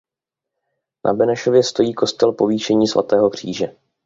[1.05, 3.75] Na Benešově stojí kostel Povýšení svatého Kříže.